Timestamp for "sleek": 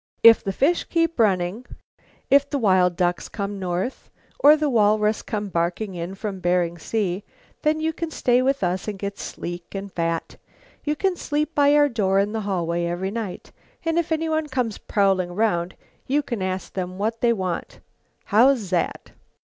9.19-9.75